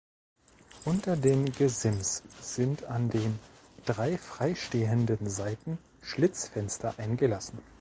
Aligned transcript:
Unter 0.83 1.15
dem 1.15 1.51
Gesims 1.51 2.23
sind 2.41 2.85
an 2.85 3.09
den 3.11 3.37
drei 3.85 4.17
freistehenden 4.17 5.29
Seiten 5.29 5.77
Schlitzfenster 6.01 6.95
eingelassen. 6.97 7.59